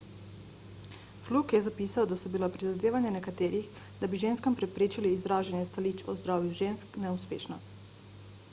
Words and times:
fluke 1.25 1.55
je 1.57 1.65
zapisal 1.65 2.07
da 2.11 2.15
so 2.21 2.31
bila 2.35 2.49
prizadevanja 2.55 3.11
nekaterih 3.17 3.83
da 3.99 4.09
bi 4.13 4.21
ženskam 4.23 4.57
preprečili 4.63 5.11
izražanje 5.19 5.67
stališč 5.71 6.05
o 6.07 6.15
zdravju 6.23 6.57
žensk 6.63 6.97
neuspešna 7.05 7.59